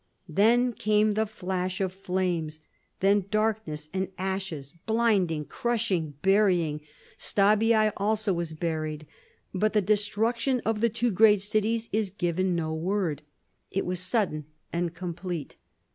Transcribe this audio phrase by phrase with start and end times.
[0.27, 2.59] Then came the flash of flames;
[3.01, 6.81] then darkness and ashes, blinding, crushing, burying.
[7.19, 9.05] Stabiae also was buried.
[9.53, 13.21] But the destruction of the two great cities is given no word;
[13.69, 15.55] it was sudden and complete.